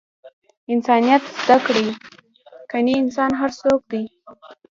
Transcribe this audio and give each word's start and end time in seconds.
انسانیت 0.73 1.23
زده 1.43 1.57
کړئ! 1.65 1.87
کنې 2.71 2.93
انسان 3.01 3.31
هر 3.41 3.51
څوک 3.61 3.79
دئ! 3.91 4.05